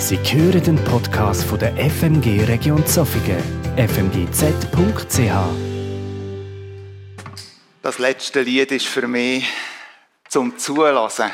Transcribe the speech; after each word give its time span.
Sie 0.00 0.16
hören 0.16 0.62
den 0.62 0.76
Podcast 0.84 1.42
von 1.42 1.58
der 1.58 1.74
FMG 1.76 2.44
Region 2.44 2.86
Zofingen, 2.86 3.42
fmgz.ch. 3.76 5.32
Das 7.82 7.98
letzte 7.98 8.42
Lied 8.42 8.70
ist 8.70 8.86
für 8.86 9.08
mich 9.08 9.44
zum 10.28 10.56
Zulassen 10.56 11.32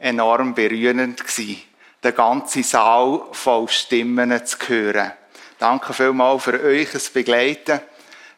enorm 0.00 0.54
berührend 0.54 1.20
gewesen. 1.20 1.62
Den 2.02 2.14
ganzen 2.16 2.64
Saal 2.64 3.22
voll 3.30 3.68
Stimmen 3.68 4.44
zu 4.44 4.58
hören. 4.66 5.12
Danke 5.60 5.92
vielmals 5.92 6.42
für 6.42 6.60
euch 6.60 6.90
das 6.90 7.10
Begleiten. 7.10 7.78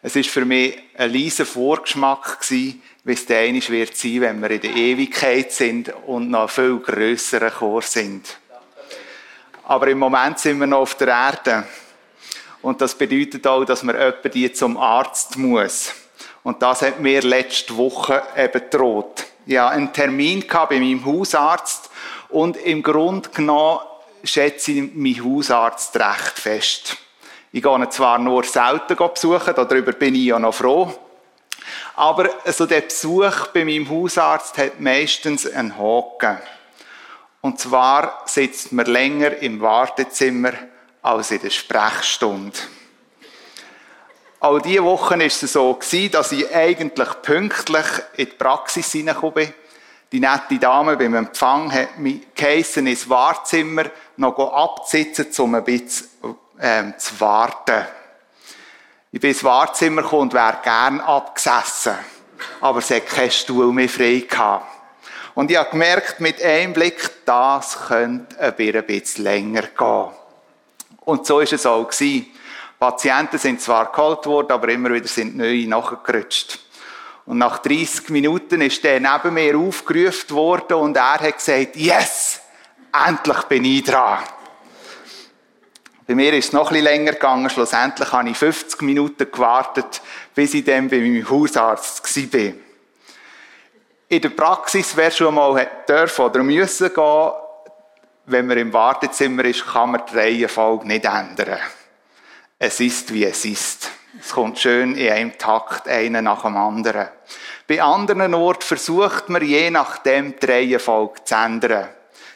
Es 0.03 0.15
ist 0.17 0.29
für 0.29 0.45
mich 0.45 0.79
ein 0.99 1.15
leiser 1.15 1.47
Vorgeschmack 1.47 2.43
gewesen, 2.43 2.83
wie 3.05 3.13
es 3.15 3.25
der 3.25 3.51
wird 3.55 3.97
sein, 3.97 4.21
wenn 4.21 4.43
wir 4.43 4.51
in 4.51 4.61
der 4.61 4.77
Ewigkeit 4.77 5.51
sind 5.51 5.95
und 6.07 6.31
noch 6.31 6.51
viel 6.51 6.79
grösseren 6.79 7.51
Chor 7.51 7.81
sind. 7.81 8.42
Aber 9.65 9.87
im 9.89 9.99
Moment 9.99 10.39
sind 10.39 10.59
wir 10.59 10.67
noch 10.67 10.81
auf 10.81 10.95
der 10.97 11.09
Erde. 11.09 11.65
Und 12.63 12.81
das 12.81 12.95
bedeutet 12.95 13.47
auch, 13.47 13.65
dass 13.65 13.83
man 13.83 13.97
jemanden 13.97 14.31
die 14.31 14.53
zum 14.53 14.77
Arzt 14.77 15.37
muss. 15.37 15.93
Und 16.43 16.63
das 16.63 16.83
hat 16.83 17.01
mir 17.01 17.23
letzte 17.23 17.77
Woche 17.77 18.23
eben 18.37 18.63
droht. 18.71 19.25
Hatte 19.47 19.67
einen 19.69 19.93
Termin 19.93 20.45
bei 20.49 20.79
meinem 20.79 21.05
Hausarzt 21.05 21.91
und 22.29 22.57
im 22.57 22.83
Grunde 22.83 23.29
genommen 23.31 23.81
schätze 24.25 24.73
ich 24.73 24.95
meinen 24.95 25.25
Hausarzt 25.25 25.97
recht 25.97 26.39
fest. 26.39 26.97
Ich 27.51 27.63
gehe 27.63 27.75
ihn 27.75 27.91
zwar 27.91 28.19
nur 28.19 28.45
selten 28.45 28.97
besuchen, 28.97 29.55
darüber 29.55 29.93
bin 29.93 30.15
ich 30.15 30.27
ja 30.27 30.39
noch 30.39 30.55
froh. 30.55 30.93
Aber 31.97 32.31
also 32.45 32.67
der 32.67 32.81
Besuch 32.81 33.49
bei 33.49 33.65
meinem 33.65 33.89
Hausarzt 33.91 34.57
hat 34.59 34.81
meistens 34.81 35.47
einen 35.47 35.77
Haken. 35.77 36.39
Und 37.43 37.59
zwar 37.59 38.23
sitzt 38.25 38.73
man 38.73 38.87
länger 38.87 39.37
im 39.39 39.61
Wartezimmer 39.61 40.53
als 41.03 41.33
in 41.33 41.43
der 41.43 41.51
Sprechstunde. 41.51 42.57
All 44.39 44.61
diese 44.63 44.85
Wochen 44.85 45.19
war 45.19 45.27
es 45.27 45.41
so 45.41 45.79
dass 46.11 46.33
ich 46.33 46.55
eigentlich 46.55 47.09
pünktlich 47.23 47.87
in 48.17 48.27
die 48.27 48.33
Praxis 48.33 48.93
hineingekommen 48.93 49.35
bin. 49.35 49.55
Die 50.13 50.21
nette 50.21 50.59
Dame 50.59 50.97
beim 50.97 51.15
Empfang 51.15 51.73
hat 51.73 51.99
mich 51.99 52.35
geheissen, 52.35 52.87
ins 52.87 53.09
Wartezimmer 53.09 53.85
noch 54.17 54.39
abzusitzen, 54.39 55.27
um 55.39 55.55
ein 55.55 55.65
bisschen 55.65 56.09
ähm, 56.61 56.95
zu 56.97 57.21
warten. 57.21 57.87
Ich 59.11 59.21
bin 59.21 59.31
ins 59.31 59.43
Wartezimmer 59.43 60.03
gekommen 60.03 60.23
und 60.23 60.35
wäre 60.35 60.59
gern 60.63 61.01
abgesessen. 61.01 61.95
Aber 62.61 62.79
es 62.79 62.91
hat 62.91 63.07
keinen 63.07 63.31
Stuhl 63.31 63.73
mehr 63.73 63.89
frei 63.89 64.27
gehabt. 64.29 64.72
Und 65.35 65.51
ich 65.51 65.57
habe 65.57 65.71
gemerkt, 65.71 66.21
mit 66.21 66.43
einem 66.43 66.73
Blick, 66.73 67.25
das 67.25 67.87
könnte 67.89 68.39
ein 68.39 68.87
bisschen 68.87 69.25
länger 69.25 69.63
gehen. 69.63 70.09
Und 71.01 71.27
so 71.27 71.41
ist 71.41 71.53
es 71.53 71.67
auch 71.67 71.89
gewesen. 71.89 72.27
Patienten 72.79 73.39
sind 73.39 73.61
zwar 73.61 73.93
geholt 73.93 74.27
worden, 74.27 74.53
aber 74.53 74.69
immer 74.69 74.93
wieder 74.93 75.07
sind 75.07 75.37
neue 75.37 75.67
nachgerutscht. 75.69 76.59
Und 77.25 77.39
nach 77.39 77.59
30 77.59 78.09
Minuten 78.11 78.61
ist 78.61 78.83
der 78.83 79.01
neben 79.01 79.35
mir 79.35 79.57
aufgerufen 79.57 80.31
worden 80.31 80.75
und 80.75 80.97
er 80.97 81.21
hat 81.21 81.37
gesagt, 81.37 81.77
yes, 81.77 82.41
endlich 82.93 83.43
bin 83.45 83.65
ich 83.65 83.85
dran. 83.85 84.19
Bei 86.07 86.17
mir 86.17 86.33
ist 86.35 86.47
es 86.47 86.53
noch 86.53 86.67
ein 86.67 86.75
bisschen 86.75 86.85
länger 86.85 87.13
gegangen. 87.13 87.49
Schlussendlich 87.49 88.11
habe 88.11 88.29
ich 88.29 88.37
50 88.37 88.83
Minuten 88.83 89.31
gewartet, 89.31 90.03
bis 90.35 90.53
ich 90.53 90.65
dann 90.65 90.89
bei 90.89 90.99
meinem 90.99 91.31
Hausarzt 91.31 92.35
war 92.35 92.53
in 94.13 94.21
der 94.21 94.29
Praxis, 94.29 94.95
wer 94.95 95.11
schon 95.11 95.35
mal 95.35 95.67
dürfen 95.89 96.27
oder 96.27 96.43
müssen 96.43 96.93
gehen, 96.93 97.31
wenn 98.27 98.47
man 98.47 98.59
im 98.59 98.71
Wartezimmer 98.71 99.43
ist, 99.47 99.67
kann 99.67 99.93
man 99.93 100.03
die 100.07 100.15
Reihenfolge 100.15 100.87
nicht 100.87 101.07
ändern. 101.07 101.59
Es 102.59 102.79
ist, 102.81 103.13
wie 103.15 103.25
es 103.25 103.43
ist. 103.47 103.91
Es 104.21 104.33
kommt 104.33 104.59
schön 104.59 104.97
in 104.97 105.11
einem 105.11 105.39
Takt, 105.39 105.89
einer 105.89 106.21
nach 106.21 106.43
dem 106.43 106.59
anderen. 106.59 107.09
Bei 107.67 107.83
anderen 107.83 108.35
Orten 108.35 108.61
versucht 108.61 109.31
man 109.31 109.43
je 109.43 109.71
nachdem 109.71 110.39
die 110.39 110.45
Reihenfolge 110.45 111.25
zu 111.25 111.35
ändern. 111.35 111.89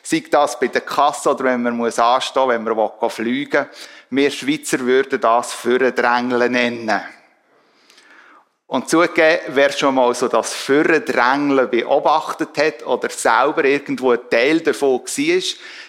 Sei 0.03 0.25
das 0.31 0.59
bei 0.59 0.69
der 0.69 0.81
Kasse 0.81 1.29
oder 1.29 1.45
wenn 1.45 1.63
man 1.63 1.77
muss 1.77 1.99
anstehen, 1.99 2.49
wenn 2.49 2.65
man 2.65 3.11
fliegen 3.11 3.53
will. 3.53 3.71
Wir 4.09 4.31
Schweizer 4.31 4.79
würden 4.79 5.21
das 5.21 5.53
Führendrängeln 5.53 6.53
nennen. 6.53 7.03
Und 8.69 8.89
zugegeben, 8.89 9.43
wer 9.49 9.71
schon 9.71 9.95
mal 9.95 10.13
so 10.15 10.27
das 10.27 10.53
Führerdrängeln 10.53 11.71
beobachtet 11.71 12.59
hat 12.59 12.85
oder 12.85 13.09
selber 13.11 13.65
irgendwo 13.65 14.11
ein 14.11 14.19
Teil 14.29 14.61
davon 14.61 15.01
war, 15.01 15.43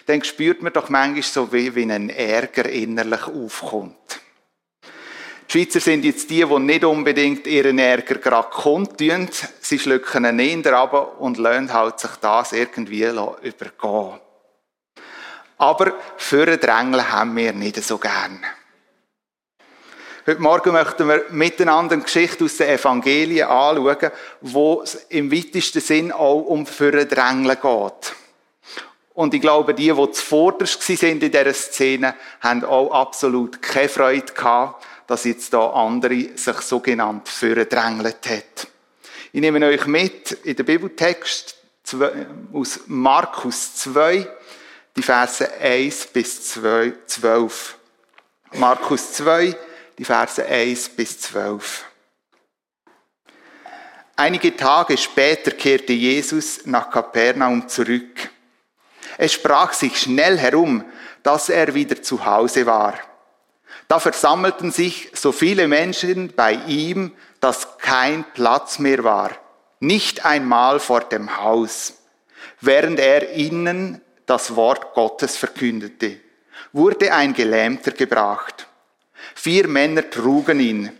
dann 0.06 0.22
spürt 0.22 0.62
man 0.62 0.72
doch 0.72 0.88
manchmal 0.88 1.22
so, 1.22 1.52
wie, 1.52 1.74
wie 1.74 1.90
ein 1.90 2.08
Ärger 2.08 2.68
innerlich 2.68 3.26
aufkommt. 3.26 4.20
Die 5.48 5.52
Schweizer 5.52 5.80
sind 5.80 6.04
jetzt 6.04 6.30
die, 6.30 6.44
die 6.44 6.58
nicht 6.60 6.84
unbedingt 6.84 7.46
ihren 7.48 7.78
Ärger 7.78 8.16
gerade 8.16 8.50
kundtun. 8.50 9.28
Sie 9.60 9.78
schlucken 9.78 10.38
ihn 10.38 10.62
eher 10.62 10.74
ab 10.74 11.16
und 11.18 11.38
lernen 11.38 11.72
halt 11.72 11.98
sich 11.98 12.10
das 12.20 12.52
irgendwie 12.52 13.02
übergehen. 13.02 14.20
Aber 15.56 15.92
Führerdrängeln 16.16 17.10
haben 17.10 17.34
wir 17.34 17.52
nicht 17.52 17.82
so 17.82 17.98
gern. 17.98 18.44
Heute 20.28 20.42
Morgen 20.42 20.72
möchten 20.74 21.08
wir 21.08 21.24
miteinander 21.30 21.94
eine 21.94 22.02
Geschichte 22.02 22.44
aus 22.44 22.58
den 22.58 22.68
Evangelien 22.68 23.48
anschauen, 23.48 24.10
wo 24.42 24.82
es 24.82 25.06
im 25.08 25.32
weitesten 25.32 25.80
Sinn 25.80 26.12
auch 26.12 26.42
um 26.42 26.66
Drängeln 26.66 27.56
geht. 27.62 28.14
Und 29.14 29.32
ich 29.32 29.40
glaube, 29.40 29.72
die, 29.72 29.90
die 29.90 30.12
zuvorderst 30.12 30.82
sind 30.82 31.22
in 31.22 31.30
dieser 31.30 31.54
Szene, 31.54 32.14
haben 32.42 32.62
auch 32.62 32.90
absolut 32.90 33.62
keine 33.62 33.88
Freude 33.88 34.30
gehabt, 34.34 34.84
dass 35.06 35.24
jetzt 35.24 35.54
da 35.54 35.70
andere 35.70 36.36
sich 36.36 36.60
sogenannt 36.60 37.26
fürdrängelt 37.26 38.28
hat. 38.28 38.68
Ich 39.32 39.40
nehme 39.40 39.66
euch 39.66 39.86
mit 39.86 40.32
in 40.44 40.56
den 40.56 40.66
Bibeltext 40.66 41.56
aus 42.52 42.80
Markus 42.86 43.76
2, 43.76 44.28
die 44.94 45.02
Verse 45.02 45.50
1 45.58 46.08
bis 46.08 46.48
12. 46.48 47.76
Markus 48.52 49.14
2, 49.14 49.56
die 49.98 50.04
Verse 50.04 50.44
1 50.44 50.90
bis 50.90 51.20
12. 51.20 51.84
Einige 54.14 54.56
Tage 54.56 54.96
später 54.96 55.50
kehrte 55.50 55.92
Jesus 55.92 56.66
nach 56.66 56.90
Kapernaum 56.90 57.68
zurück. 57.68 58.30
Es 59.16 59.32
sprach 59.32 59.72
sich 59.72 60.00
schnell 60.00 60.38
herum, 60.38 60.84
dass 61.22 61.48
er 61.48 61.74
wieder 61.74 62.00
zu 62.00 62.24
Hause 62.24 62.64
war. 62.66 62.94
Da 63.88 63.98
versammelten 63.98 64.70
sich 64.70 65.10
so 65.14 65.32
viele 65.32 65.66
Menschen 65.66 66.32
bei 66.34 66.52
ihm, 66.52 67.12
dass 67.40 67.78
kein 67.78 68.24
Platz 68.34 68.78
mehr 68.78 69.02
war, 69.02 69.32
nicht 69.80 70.24
einmal 70.24 70.78
vor 70.78 71.00
dem 71.00 71.38
Haus. 71.38 71.94
Während 72.60 73.00
er 73.00 73.34
ihnen 73.34 74.00
das 74.26 74.54
Wort 74.54 74.94
Gottes 74.94 75.36
verkündete, 75.36 76.20
wurde 76.72 77.12
ein 77.12 77.34
Gelähmter 77.34 77.92
gebracht. 77.92 78.67
Vier 79.34 79.68
Männer 79.68 80.08
trugen 80.10 80.60
ihn. 80.60 80.90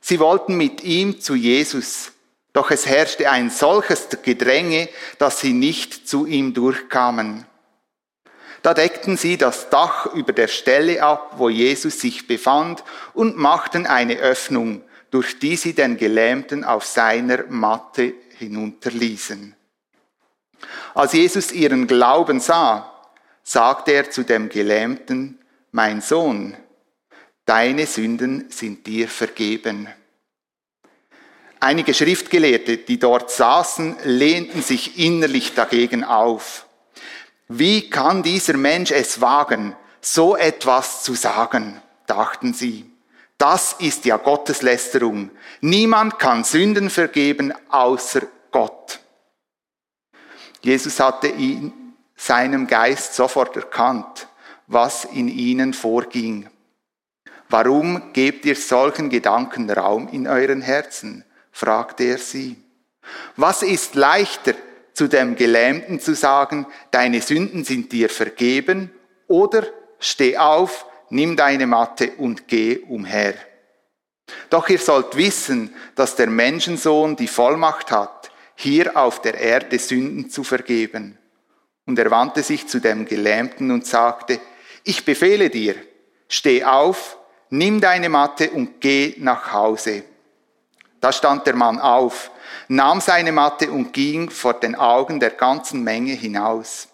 Sie 0.00 0.20
wollten 0.20 0.56
mit 0.56 0.82
ihm 0.84 1.20
zu 1.20 1.34
Jesus. 1.34 2.12
Doch 2.52 2.70
es 2.70 2.86
herrschte 2.86 3.30
ein 3.30 3.50
solches 3.50 4.08
Gedränge, 4.22 4.88
dass 5.18 5.40
sie 5.40 5.52
nicht 5.52 6.08
zu 6.08 6.26
ihm 6.26 6.54
durchkamen. 6.54 7.46
Da 8.62 8.74
deckten 8.74 9.16
sie 9.16 9.36
das 9.36 9.70
Dach 9.70 10.06
über 10.14 10.32
der 10.32 10.48
Stelle 10.48 11.02
ab, 11.02 11.34
wo 11.36 11.48
Jesus 11.48 12.00
sich 12.00 12.26
befand, 12.26 12.82
und 13.14 13.36
machten 13.36 13.86
eine 13.86 14.16
Öffnung, 14.16 14.82
durch 15.10 15.38
die 15.38 15.56
sie 15.56 15.74
den 15.74 15.96
Gelähmten 15.96 16.64
auf 16.64 16.84
seiner 16.84 17.44
Matte 17.48 18.14
hinunterließen. 18.38 19.54
Als 20.94 21.12
Jesus 21.12 21.52
ihren 21.52 21.86
Glauben 21.86 22.40
sah, 22.40 22.92
sagte 23.42 23.92
er 23.92 24.10
zu 24.10 24.24
dem 24.24 24.48
Gelähmten, 24.48 25.38
mein 25.70 26.00
Sohn, 26.00 26.56
deine 27.48 27.86
Sünden 27.86 28.50
sind 28.50 28.86
dir 28.86 29.08
vergeben. 29.08 29.88
Einige 31.60 31.94
Schriftgelehrte, 31.94 32.76
die 32.76 32.98
dort 32.98 33.30
saßen, 33.30 33.96
lehnten 34.04 34.62
sich 34.62 34.98
innerlich 34.98 35.54
dagegen 35.54 36.04
auf. 36.04 36.66
Wie 37.48 37.88
kann 37.88 38.22
dieser 38.22 38.56
Mensch 38.58 38.90
es 38.90 39.22
wagen, 39.22 39.74
so 40.02 40.36
etwas 40.36 41.02
zu 41.02 41.14
sagen, 41.14 41.80
dachten 42.06 42.52
sie. 42.52 42.90
Das 43.38 43.76
ist 43.78 44.04
ja 44.04 44.18
Gotteslästerung. 44.18 45.30
Niemand 45.62 46.18
kann 46.18 46.44
Sünden 46.44 46.90
vergeben 46.90 47.54
außer 47.70 48.22
Gott. 48.50 49.00
Jesus 50.60 51.00
hatte 51.00 51.28
in 51.28 51.72
seinem 52.14 52.66
Geist 52.66 53.14
sofort 53.14 53.56
erkannt, 53.56 54.28
was 54.66 55.06
in 55.06 55.28
ihnen 55.28 55.72
vorging. 55.72 56.48
Warum 57.48 58.12
gebt 58.12 58.44
ihr 58.44 58.56
solchen 58.56 59.08
Gedanken 59.08 59.70
Raum 59.70 60.08
in 60.08 60.26
euren 60.26 60.60
Herzen? 60.60 61.24
fragte 61.50 62.04
er 62.04 62.18
sie. 62.18 62.56
Was 63.36 63.62
ist 63.62 63.94
leichter, 63.94 64.54
zu 64.92 65.06
dem 65.06 65.36
Gelähmten 65.36 66.00
zu 66.00 66.14
sagen, 66.14 66.66
deine 66.90 67.20
Sünden 67.20 67.64
sind 67.64 67.92
dir 67.92 68.08
vergeben, 68.08 68.90
oder 69.28 69.64
steh 70.00 70.36
auf, 70.36 70.86
nimm 71.08 71.36
deine 71.36 71.68
Matte 71.68 72.12
und 72.16 72.48
geh 72.48 72.78
umher. 72.78 73.34
Doch 74.50 74.68
ihr 74.68 74.78
sollt 74.78 75.16
wissen, 75.16 75.74
dass 75.94 76.16
der 76.16 76.28
Menschensohn 76.28 77.14
die 77.14 77.28
Vollmacht 77.28 77.90
hat, 77.92 78.30
hier 78.56 78.96
auf 78.96 79.22
der 79.22 79.34
Erde 79.34 79.78
Sünden 79.78 80.30
zu 80.30 80.42
vergeben. 80.42 81.16
Und 81.86 81.98
er 81.98 82.10
wandte 82.10 82.42
sich 82.42 82.66
zu 82.66 82.80
dem 82.80 83.06
Gelähmten 83.06 83.70
und 83.70 83.86
sagte, 83.86 84.40
ich 84.82 85.04
befehle 85.04 85.48
dir, 85.48 85.76
steh 86.28 86.64
auf, 86.64 87.18
nimm 87.50 87.80
deine 87.80 88.08
Matte 88.08 88.50
und 88.50 88.80
geh 88.80 89.14
nach 89.18 89.52
Hause. 89.52 90.04
Da 91.00 91.12
stand 91.12 91.46
der 91.46 91.54
Mann 91.54 91.78
auf, 91.78 92.30
nahm 92.68 93.00
seine 93.00 93.32
Matte 93.32 93.70
und 93.70 93.92
ging 93.92 94.30
vor 94.30 94.54
den 94.54 94.74
Augen 94.74 95.20
der 95.20 95.30
ganzen 95.30 95.84
Menge 95.84 96.12
hinaus. 96.12 96.88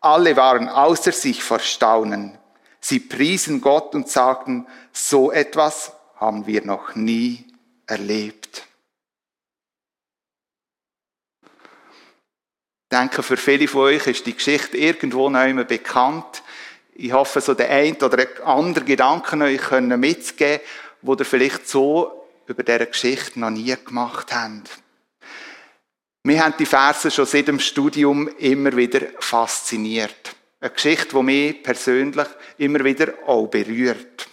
Alle 0.00 0.36
waren 0.36 0.68
außer 0.68 1.12
sich 1.12 1.42
vor 1.42 1.58
Staunen. 1.58 2.38
Sie 2.80 3.00
priesen 3.00 3.60
Gott 3.60 3.94
und 3.94 4.08
sagten, 4.08 4.66
so 4.92 5.32
etwas 5.32 5.92
haben 6.16 6.46
wir 6.46 6.64
noch 6.64 6.94
nie 6.94 7.44
erlebt. 7.86 8.66
Ich 12.88 12.96
denke, 12.96 13.24
für 13.24 13.36
viele 13.36 13.66
von 13.66 13.82
euch 13.82 14.06
ist 14.06 14.26
die 14.26 14.34
Geschichte 14.34 14.76
irgendwo 14.76 15.28
noch 15.28 15.44
immer 15.44 15.64
bekannt. 15.64 16.44
Ich 16.98 17.12
hoffe, 17.12 17.42
so 17.42 17.52
der 17.52 17.68
ein 17.68 17.96
oder 17.96 18.26
andere 18.44 18.84
Gedanken 18.84 19.42
euch 19.42 19.60
können 19.60 20.00
mitzugeben, 20.00 20.60
wo 21.02 21.14
ihr 21.14 21.26
vielleicht 21.26 21.68
so 21.68 22.26
über 22.46 22.62
diese 22.62 22.86
Geschichte 22.86 23.38
noch 23.38 23.50
nie 23.50 23.76
gemacht 23.84 24.34
habt. 24.34 24.70
Wir 26.22 26.42
haben 26.42 26.54
die 26.58 26.64
Verse 26.64 27.10
schon 27.10 27.26
seit 27.26 27.48
dem 27.48 27.60
Studium 27.60 28.28
immer 28.38 28.74
wieder 28.74 29.00
fasziniert. 29.18 30.34
Eine 30.58 30.70
Geschichte, 30.70 31.16
die 31.16 31.22
mich 31.22 31.62
persönlich 31.62 32.26
immer 32.56 32.82
wieder 32.82 33.12
auch 33.26 33.46
berührt. 33.46 34.26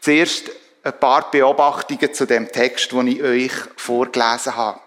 Zuerst 0.00 0.52
ein 0.84 1.00
paar 1.00 1.28
Beobachtungen 1.30 2.14
zu 2.14 2.24
dem 2.24 2.52
Text, 2.52 2.92
den 2.92 3.08
ich 3.08 3.22
euch 3.22 3.52
vorgelesen 3.76 4.54
habe. 4.54 4.80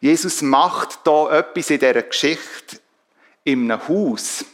Jesus 0.00 0.42
macht 0.42 1.00
da 1.04 1.40
etwas 1.40 1.70
in 1.70 1.80
dieser 1.80 2.02
Geschichte 2.02 2.78
in 3.42 3.70
einem 3.70 3.88
Haus, 3.88 4.44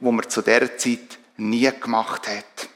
wo 0.00 0.12
man 0.12 0.28
zu 0.28 0.42
dieser 0.42 0.76
Zeit 0.76 1.18
nie 1.36 1.70
gemacht 1.80 2.28
hat. 2.28 2.68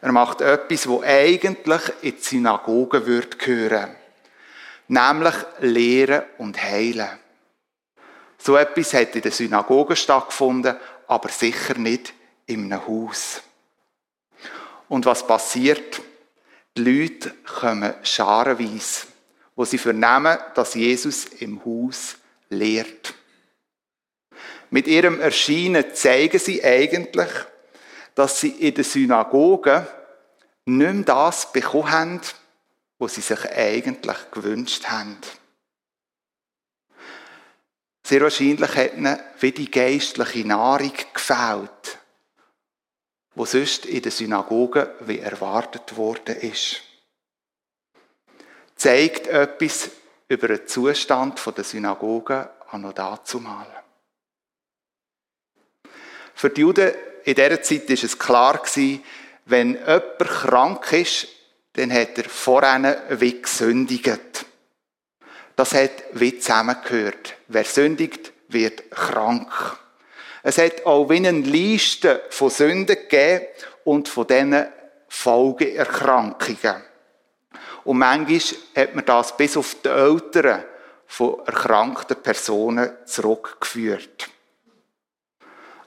Er 0.00 0.12
macht 0.12 0.40
etwas, 0.40 0.88
wo 0.88 1.02
eigentlich 1.02 1.82
in 2.02 2.16
die 2.16 2.22
Synagoge 2.22 3.06
würde 3.06 3.36
gehören. 3.36 3.94
Nämlich 4.88 5.34
Lehren 5.60 6.24
und 6.38 6.60
Heilen. 6.60 7.08
So 8.36 8.56
etwas 8.56 8.94
hat 8.94 9.14
in 9.14 9.22
der 9.22 9.30
Synagoge 9.30 9.94
stattgefunden, 9.94 10.76
aber 11.06 11.28
sicher 11.28 11.78
nicht 11.78 12.12
in 12.46 12.64
einem 12.64 12.86
Haus. 12.86 13.42
Und 14.88 15.06
was 15.06 15.26
passiert? 15.26 16.02
Die 16.76 16.82
Leute 16.82 17.30
kommen 17.60 17.94
scharenweise, 18.02 19.06
wo 19.54 19.64
sie 19.64 19.78
vernehmen, 19.78 20.38
dass 20.54 20.74
Jesus 20.74 21.26
im 21.26 21.64
Haus 21.64 22.16
lehrt. 22.48 23.14
Mit 24.72 24.86
ihrem 24.86 25.20
Erscheinen 25.20 25.94
zeigen 25.94 26.38
sie 26.38 26.64
eigentlich, 26.64 27.28
dass 28.14 28.40
sie 28.40 28.52
in 28.52 28.74
der 28.74 28.84
Synagoge 28.84 29.86
nicht 30.64 30.94
mehr 30.94 31.04
das 31.04 31.52
bekommen 31.52 31.90
haben, 31.90 32.20
was 32.98 33.16
sie 33.16 33.20
sich 33.20 33.50
eigentlich 33.50 34.16
gewünscht 34.30 34.86
haben. 34.86 35.18
Sehr 38.02 38.22
wahrscheinlich 38.22 38.74
hat 38.74 38.94
ihnen 38.94 39.20
wie 39.40 39.52
die 39.52 39.70
geistliche 39.70 40.48
Nahrung 40.48 40.94
gefällt, 41.12 41.98
wo 43.34 43.44
sonst 43.44 43.84
in 43.84 44.00
der 44.00 44.10
Synagoge 44.10 44.94
wie 45.00 45.18
erwartet 45.18 45.98
worden 45.98 46.36
ist. 46.36 46.80
Zeigt 48.76 49.26
etwas 49.26 49.90
über 50.28 50.48
den 50.48 50.66
Zustand 50.66 51.38
der 51.58 51.62
Synagoge 51.62 52.48
an 52.70 52.80
noch 52.80 52.94
dazu 52.94 53.38
mal. 53.38 53.81
Für 56.34 56.50
die 56.50 56.60
Juden 56.62 56.92
in 57.24 57.34
dieser 57.34 57.62
Zeit 57.62 57.88
war 57.88 57.94
es 57.94 58.18
klar, 58.18 58.62
wenn 59.44 59.74
jemand 59.74 60.18
krank 60.18 60.92
ist, 60.92 61.28
dann 61.74 61.92
hat 61.92 62.18
er 62.18 62.24
vorher 62.24 63.02
wie 63.10 63.40
gesündigt. 63.40 64.46
Das 65.56 65.74
hat 65.74 66.04
wie 66.12 66.38
zusammengehört. 66.38 67.34
Wer 67.48 67.64
sündigt, 67.64 68.32
wird 68.48 68.90
krank. 68.90 69.50
Es 70.42 70.58
hat 70.58 70.84
auch 70.86 71.08
wie 71.08 71.16
eine 71.16 71.30
Liste 71.30 72.22
von 72.30 72.50
Sünden 72.50 72.96
gegeben 72.96 73.46
und 73.84 74.08
von 74.08 74.26
diesen 74.26 74.66
Folgeerkrankungen. 75.08 76.82
Und 77.84 77.98
manchmal 77.98 78.40
hat 78.76 78.94
man 78.94 79.04
das 79.04 79.36
bis 79.36 79.56
auf 79.56 79.76
die 79.84 79.88
Eltern 79.88 80.64
von 81.06 81.40
erkrankten 81.46 82.16
Personen 82.16 82.90
zurückgeführt. 83.04 84.31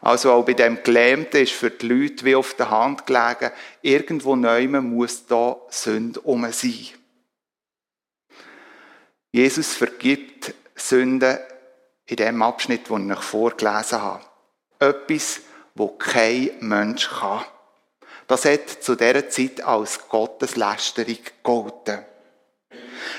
Also 0.05 0.33
auch 0.33 0.45
bei 0.45 0.53
dem 0.53 0.83
Gelähmten 0.83 1.41
ist 1.41 1.53
für 1.53 1.71
die 1.71 1.87
Leute 1.87 2.25
wie 2.25 2.35
auf 2.35 2.53
der 2.53 2.69
Hand 2.69 3.07
gelegen, 3.07 3.49
irgendwo 3.81 4.35
neu 4.35 4.67
muss 4.67 5.25
da 5.25 5.57
Sünde 5.69 6.21
um 6.21 6.43
sein. 6.51 6.89
Jesus 9.31 9.73
vergibt 9.73 10.53
Sünden 10.75 11.39
in 12.05 12.17
dem 12.17 12.43
Abschnitt, 12.43 12.87
den 12.87 13.09
ich 13.09 13.19
vorgelesen 13.19 13.99
habe. 13.99 14.23
Etwas, 14.77 15.41
wo 15.73 15.87
kein 15.87 16.51
Mensch 16.59 17.09
kann. 17.09 17.43
Das 18.27 18.45
hat 18.45 18.69
zu 18.69 18.93
dieser 18.93 19.27
Zeit 19.29 19.63
als 19.63 20.07
Gotteslästerung 20.07 21.17
gegolten. 21.23 22.05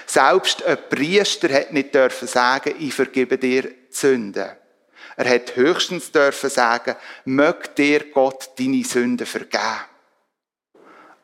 Selbst 0.06 0.64
ein 0.64 0.78
Priester 0.88 1.52
hat 1.52 1.72
nicht 1.72 1.96
dürfen 1.96 2.28
sagen, 2.28 2.76
ich 2.78 2.94
vergebe 2.94 3.38
dir 3.38 3.62
die 3.62 3.74
Sünden. 3.90 4.50
Er 5.16 5.28
hat 5.30 5.56
höchstens 5.56 6.12
dürfen 6.12 6.50
sagen, 6.50 6.94
mög 7.24 7.74
dir 7.74 8.10
Gott 8.10 8.50
deine 8.58 8.84
Sünden 8.84 9.26
vergeben. 9.26 9.80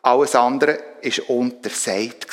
Alles 0.00 0.34
andere 0.34 0.72
ist 1.02 1.20
untersagt. 1.28 2.26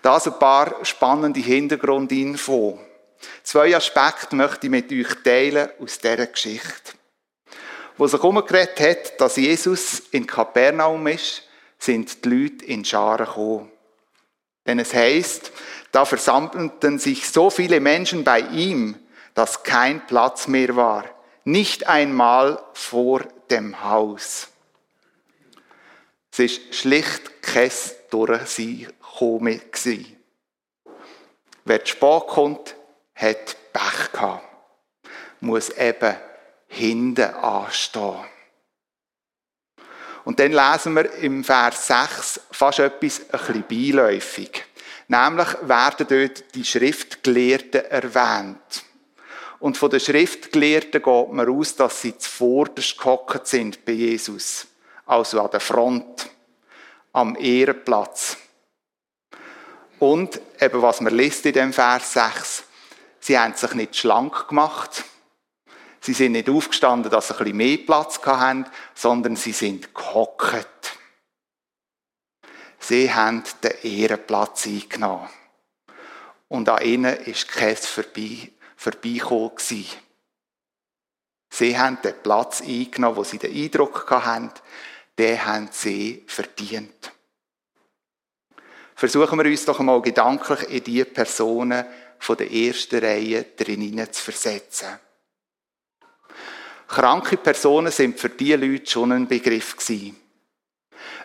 Das 0.00 0.26
ein 0.26 0.38
paar 0.38 0.84
spannende 0.84 1.40
Hintergrundinfo. 1.40 2.78
Zwei 3.42 3.76
Aspekte 3.76 4.36
möchte 4.36 4.66
ich 4.66 4.70
mit 4.70 4.92
euch 4.92 5.22
teilen 5.24 5.70
aus 5.80 5.98
dieser 5.98 6.26
Geschichte. 6.26 6.92
Wo 7.96 8.06
sich 8.06 8.22
umgeredet 8.22 8.78
hat, 8.78 9.20
dass 9.20 9.36
Jesus 9.36 10.02
in 10.12 10.24
Kapernaum 10.26 11.04
ist, 11.08 11.42
sind 11.78 12.24
die 12.24 12.28
Leute 12.28 12.64
in 12.64 12.84
Scharen 12.84 13.26
gekommen. 13.26 13.72
Denn 14.66 14.78
es 14.78 14.94
heißt, 14.94 15.50
da 15.90 16.04
versammelten 16.04 16.98
sich 16.98 17.28
so 17.28 17.50
viele 17.50 17.80
Menschen 17.80 18.22
bei 18.22 18.40
ihm, 18.40 18.96
dass 19.38 19.62
kein 19.62 20.04
Platz 20.04 20.48
mehr 20.48 20.74
war, 20.74 21.04
nicht 21.44 21.86
einmal 21.86 22.60
vor 22.72 23.20
dem 23.50 23.84
Haus. 23.84 24.48
Es 26.32 26.40
ist 26.40 26.74
schlicht 26.74 27.40
kein 27.40 27.70
Durchkommen. 28.10 29.60
Wer 31.64 31.84
zu 31.84 31.86
spät 31.92 32.26
kommt, 32.26 32.74
hat 33.14 33.56
Pech 33.72 34.10
gehabt. 34.10 34.44
Muss 35.38 35.70
eben 35.70 36.16
hinten 36.66 37.32
anstehen. 37.34 38.24
Und 40.24 40.40
dann 40.40 40.50
lesen 40.50 40.94
wir 40.96 41.12
im 41.12 41.44
Vers 41.44 41.86
6 41.86 42.40
fast 42.50 42.80
etwas 42.80 43.20
ein 43.20 43.28
bisschen 43.30 43.64
beiläufig. 43.68 44.64
Nämlich 45.06 45.48
werden 45.62 46.06
dort 46.08 46.54
die 46.56 46.64
Schriftgelehrten 46.64 47.84
erwähnt. 47.84 48.87
Und 49.60 49.76
von 49.76 49.90
den 49.90 50.00
Schriftgelehrten 50.00 51.02
geht 51.02 51.32
man 51.32 51.48
aus, 51.48 51.74
dass 51.74 52.02
sie 52.02 52.16
zuvorderst 52.16 52.96
gehockt 52.96 53.46
sind 53.46 53.84
bei 53.84 53.92
Jesus. 53.92 54.66
Also 55.06 55.40
an 55.42 55.50
der 55.50 55.60
Front, 55.60 56.30
am 57.12 57.36
Ehrenplatz. 57.36 58.36
Und 59.98 60.40
eben, 60.60 60.80
was 60.80 61.00
man 61.00 61.14
liest 61.14 61.44
in 61.46 61.54
dem 61.54 61.72
Vers 61.72 62.12
6, 62.12 62.64
sie 63.18 63.38
haben 63.38 63.54
sich 63.54 63.74
nicht 63.74 63.96
schlank 63.96 64.48
gemacht. 64.48 65.04
Sie 66.00 66.12
sind 66.12 66.32
nicht 66.32 66.48
aufgestanden, 66.48 67.10
dass 67.10 67.28
sie 67.28 67.34
ein 67.34 67.38
bisschen 67.38 67.56
mehr 67.56 67.78
Platz 67.78 68.20
hatten, 68.24 68.66
sondern 68.94 69.34
sie 69.34 69.52
sind 69.52 69.92
gehockt. 69.92 70.96
Sie 72.78 73.12
haben 73.12 73.42
den 73.62 73.72
Ehrenplatz 73.82 74.66
eingenommen. 74.66 75.28
Und 76.46 76.68
an 76.68 76.82
ihnen 76.82 77.16
ist 77.16 77.48
kein 77.48 77.76
Vorbei 77.76 78.52
vorbeigekommen 78.78 79.56
gewesen. 79.56 79.98
Sie 81.50 81.76
haben 81.76 82.00
den 82.00 82.14
Platz 82.22 82.62
eingenommen, 82.62 83.16
wo 83.16 83.24
sie 83.24 83.38
den 83.38 83.54
Eindruck 83.54 84.08
hatten, 84.08 84.52
den 85.18 85.44
haben 85.44 85.68
sie 85.72 86.24
verdient. 86.26 87.12
Versuchen 88.94 89.38
wir 89.38 89.50
uns 89.50 89.64
doch 89.64 89.80
einmal 89.80 90.00
gedanklich 90.00 90.70
in 90.70 90.84
die 90.84 91.04
Personen 91.04 91.84
von 92.18 92.36
der 92.36 92.52
ersten 92.52 93.00
Reihe 93.00 93.44
drinnen 93.56 94.12
zu 94.12 94.22
versetzen. 94.22 94.98
Kranke 96.86 97.36
Personen 97.36 97.92
sind 97.92 98.18
für 98.18 98.30
diese 98.30 98.56
Leute 98.56 98.90
schon 98.90 99.12
ein 99.12 99.28
Begriff 99.28 99.76
gewesen. 99.76 100.16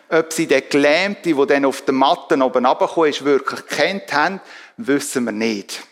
Ob 0.08 0.32
sie 0.32 0.46
den 0.46 0.68
Gelähmten, 0.68 1.36
der 1.36 1.46
dann 1.46 1.64
auf 1.64 1.84
der 1.84 1.94
Matte 1.94 2.34
oben 2.34 2.66
runtergekommen 2.66 3.10
ist, 3.10 3.24
wirklich 3.24 3.66
kennt 3.66 4.12
haben, 4.12 4.40
wissen 4.76 5.24
wir 5.24 5.32
nicht. 5.32 5.82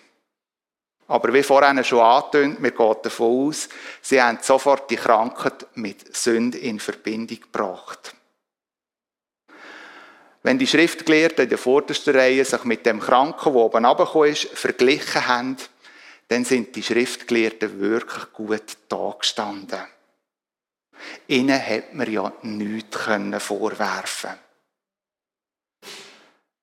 Aber 1.12 1.35
wie 1.35 1.42
vorhin 1.42 1.85
schon 1.85 2.00
angetönt, 2.00 2.62
wir 2.62 2.71
gehen 2.71 2.97
davon 3.02 3.49
aus, 3.49 3.69
sie 4.00 4.23
haben 4.23 4.38
sofort 4.40 4.90
die 4.90 4.97
Krankheit 4.97 5.66
mit 5.75 6.16
Sünde 6.16 6.57
in 6.57 6.81
Verbindung 6.81 7.38
gebracht. 7.38 8.14
Wenn 10.42 10.59
die 10.59 10.66
Schriftgelehrten 10.66 11.45
in 11.45 11.50
der 11.50 11.59
vordersten 11.59 12.16
Reihe 12.16 12.42
sich 12.47 12.64
mit 12.64 12.87
dem 12.87 12.99
Kranken, 12.99 13.52
der 13.52 13.62
oben 13.62 13.85
runtergekommen 13.85 14.31
ist, 14.31 14.49
verglichen 14.54 15.28
haben, 15.28 15.59
dann 16.28 16.47
sind 16.47 16.75
die 16.76 16.83
Schriftgelehrten 16.83 17.78
wirklich 17.78 18.33
gut 18.33 18.78
dagestanden. 18.88 19.83
Ihnen 21.28 21.59
hätte 21.59 21.95
man 21.95 22.11
ja 22.11 22.33
nichts 22.40 22.97
vorwerfen 23.45 24.31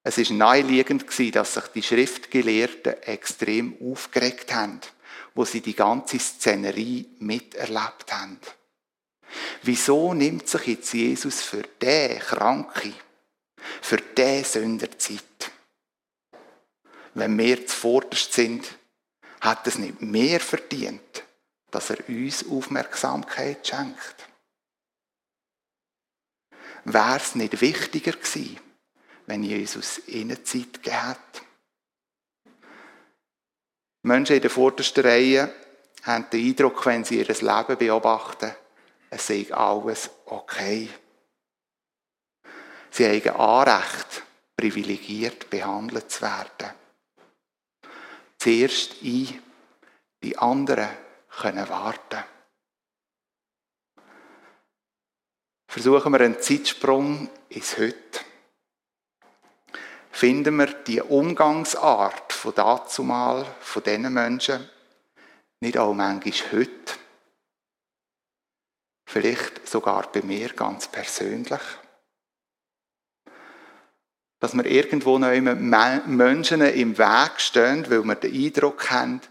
Es 0.04 0.18
ist 0.18 0.32
naheliegend 0.32 1.06
dass 1.36 1.54
sich 1.54 1.64
die 1.76 1.84
Schriftgelehrten 1.84 3.04
extrem 3.04 3.78
aufgeregt 3.82 4.54
haben, 4.54 4.80
wo 5.36 5.46
sie 5.46 5.62
die 5.62 5.76
ganze 5.76 6.20
Szenerie 6.20 7.08
miterlebt 7.20 8.12
haben. 8.12 8.40
Wieso 9.64 10.14
nimmt 10.14 10.48
sich 10.48 10.68
jetzt 10.68 10.94
Jesus 10.94 11.42
für 11.42 11.64
den 11.82 12.20
Kranke, 12.20 12.94
für 13.82 13.98
den 13.98 14.44
Sünder 14.44 14.98
Zeit? 14.98 15.52
Wenn 17.14 17.38
wir 17.38 17.68
zuvorderst 17.68 18.34
sind, 18.34 18.66
hat 19.42 19.68
es 19.68 19.78
nicht 19.78 20.02
mehr 20.02 20.40
verdient, 20.40 21.24
dass 21.72 21.90
er 21.90 22.08
uns 22.08 22.48
Aufmerksamkeit 22.48 23.68
schenkt. 23.68 24.16
Wäre 26.86 27.18
es 27.18 27.36
nicht 27.36 27.60
wichtiger 27.62 28.14
gewesen, 28.14 28.60
wenn 29.30 29.44
Jesus 29.44 30.08
ihnen 30.08 30.44
Zeit 30.44 30.82
gehabt 30.82 31.44
Menschen 34.02 34.38
in 34.38 34.42
der 34.42 34.50
vordersten 34.50 35.06
Reihe 35.06 35.54
haben 36.04 36.30
den 36.32 36.48
Eindruck, 36.48 36.86
wenn 36.86 37.04
sie 37.04 37.20
ihr 37.20 37.28
Leben 37.28 37.78
beobachten, 37.78 38.56
es 39.10 39.28
sei 39.28 39.46
alles 39.52 40.10
okay. 40.26 40.90
Sie 42.90 43.06
haben 43.06 43.40
Anrecht, 43.40 44.24
privilegiert 44.56 45.50
behandelt 45.50 46.10
zu 46.10 46.22
werden. 46.22 46.74
Zuerst 48.38 48.96
ein, 49.04 49.44
die 50.24 50.38
anderen 50.38 50.90
können 51.30 51.68
warten. 51.68 52.24
Versuchen 55.70 56.12
wir 56.14 56.22
einen 56.22 56.42
Zeitsprung 56.42 57.30
ins 57.50 57.78
Heute. 57.78 58.29
Finden 60.12 60.58
wir 60.58 60.68
die 60.68 61.02
Umgangsart 61.02 62.34
von 62.34 62.54
dazumal, 62.54 63.46
von 63.60 63.84
diesen 63.84 64.14
Menschen, 64.14 64.70
nicht 65.62 65.78
auch 65.78 65.94
manchmal 65.94 66.52
heute? 66.52 66.94
Vielleicht 69.08 69.68
sogar 69.68 70.12
bei 70.12 70.22
mir 70.22 70.50
ganz 70.50 70.88
persönlich? 70.88 71.62
Dass 74.40 74.56
wir 74.56 74.66
irgendwo 74.66 75.18
noch 75.18 75.32
immer 75.32 75.56
Menschen 75.56 76.62
im 76.62 76.98
Weg 76.98 77.40
stehen, 77.40 77.90
weil 77.90 78.04
wir 78.04 78.16
den 78.16 78.34
Eindruck 78.34 78.90
haben, 78.90 79.22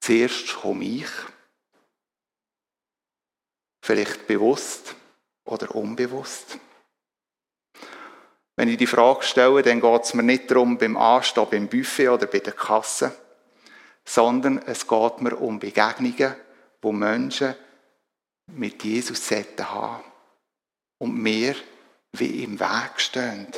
zuerst 0.00 0.54
komme 0.56 0.84
ich. 0.84 1.08
Vielleicht 3.82 4.26
bewusst 4.26 4.94
oder 5.44 5.74
unbewusst? 5.74 6.58
Wenn 8.56 8.68
ich 8.68 8.78
die 8.78 8.86
Frage 8.86 9.22
stelle, 9.22 9.62
dann 9.62 9.80
geht 9.82 10.02
es 10.02 10.14
mir 10.14 10.22
nicht 10.22 10.50
darum, 10.50 10.78
beim 10.78 10.96
Anstehen 10.96 11.46
beim 11.50 11.68
Buffet 11.68 12.08
oder 12.08 12.26
bei 12.26 12.38
der 12.38 12.54
Kasse, 12.54 13.14
sondern 14.04 14.62
es 14.66 14.86
geht 14.86 15.20
mir 15.20 15.36
um 15.36 15.58
Begegnungen, 15.58 16.34
wo 16.80 16.90
Menschen 16.90 17.54
mit 18.52 18.82
Jesus 18.82 19.28
sollten 19.28 19.70
haben 19.70 20.04
und 20.98 21.18
mir 21.18 21.54
wie 22.12 22.44
im 22.44 22.58
Weg 22.58 22.98
stehen. 22.98 23.48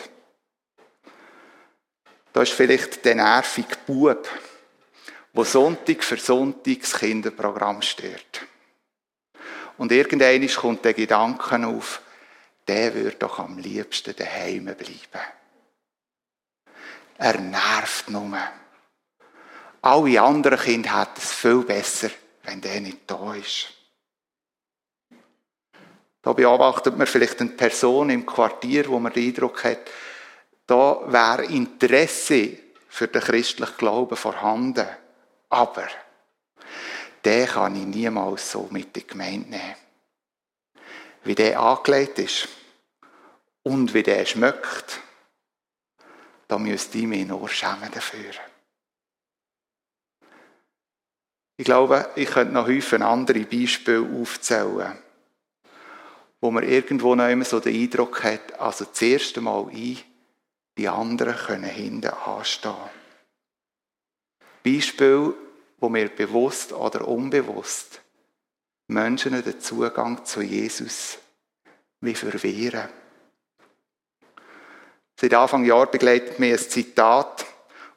Da 2.32 2.42
ist 2.42 2.52
vielleicht 2.52 3.04
der 3.04 3.14
nervige 3.14 3.76
Bub, 3.86 4.28
wo 5.32 5.44
Sonntag 5.44 6.02
für 6.02 6.16
Sonntag 6.16 6.80
das 6.80 6.98
Kinderprogramm 6.98 7.82
stört. 7.82 8.46
Und 9.76 9.92
irgendwann 9.92 10.46
kommt 10.48 10.84
der 10.84 10.94
Gedanke 10.94 11.66
auf, 11.66 12.02
der 12.68 12.94
würde 12.94 13.16
doch 13.16 13.38
am 13.38 13.58
liebsten 13.58 14.14
daheim 14.14 14.66
bleiben. 14.66 15.26
Er 17.16 17.40
nervt 17.40 18.10
nur. 18.10 18.38
Alle 19.82 20.22
anderen 20.22 20.58
Kinder 20.58 21.00
hätten 21.00 21.12
es 21.16 21.32
viel 21.32 21.62
besser, 21.62 22.10
wenn 22.44 22.60
der 22.60 22.80
nicht 22.80 22.98
da 23.06 23.34
ist. 23.34 23.68
Da 26.22 26.32
beobachtet 26.32 26.96
man 26.96 27.06
vielleicht 27.06 27.40
eine 27.40 27.50
Person 27.50 28.10
im 28.10 28.26
Quartier, 28.26 28.86
wo 28.88 28.98
man 28.98 29.12
den 29.12 29.28
Eindruck 29.28 29.64
hat, 29.64 29.78
da 30.66 31.00
wäre 31.06 31.46
Interesse 31.46 32.58
für 32.88 33.08
den 33.08 33.22
christlichen 33.22 33.76
Glauben 33.78 34.16
vorhanden. 34.16 34.86
Aber 35.48 35.88
den 37.24 37.46
kann 37.46 37.76
ich 37.76 37.86
niemals 37.86 38.50
so 38.50 38.68
mit 38.70 38.94
der 38.94 39.04
Gemeinde 39.04 39.50
nehmen. 39.50 39.87
Wie 41.24 41.34
der 41.34 41.60
angelegt 41.60 42.18
ist 42.18 42.48
und 43.62 43.92
wie 43.92 44.02
der 44.02 44.24
schmeckt, 44.24 45.00
da 46.46 46.58
müsste 46.58 46.98
ich 46.98 47.06
mich 47.06 47.26
nur 47.26 47.48
schämen 47.48 47.90
dafür. 47.92 48.32
Ich 51.56 51.64
glaube, 51.64 52.08
ich 52.14 52.30
könnte 52.30 52.54
noch 52.54 52.66
häufig 52.66 53.02
andere 53.02 53.40
Beispiele 53.40 54.08
aufzählen, 54.20 54.96
wo 56.40 56.50
man 56.50 56.62
irgendwo 56.62 57.14
noch 57.14 57.28
immer 57.28 57.44
so 57.44 57.60
den 57.60 57.74
Eindruck 57.74 58.22
hat, 58.22 58.58
also 58.60 58.84
das 58.84 59.02
erste 59.02 59.40
Mal 59.40 59.66
ein, 59.68 59.98
die 60.78 60.88
anderen 60.88 61.36
können 61.36 61.64
hinten 61.64 62.10
anstehen. 62.10 62.74
Beispiele, 64.64 65.34
wo 65.78 65.88
mir 65.88 66.08
bewusst 66.08 66.72
oder 66.72 67.06
unbewusst 67.06 68.00
Menschen 68.88 69.42
den 69.42 69.60
Zugang 69.60 70.24
zu 70.24 70.40
Jesus 70.40 71.18
wie 72.00 72.14
verwehren. 72.14 72.88
Seit 75.20 75.34
Anfang 75.34 75.64
Jahr 75.64 75.86
begleitet 75.86 76.38
mich 76.38 76.52
ein 76.52 76.58
Zitat, 76.58 77.44